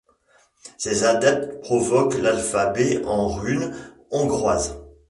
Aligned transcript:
Ces 0.79 1.03
adeptes 1.03 1.61
promeuvent 1.61 2.19
l'alphabet 2.23 3.05
en 3.05 3.27
runes 3.27 3.71
hongroises. 4.09 4.79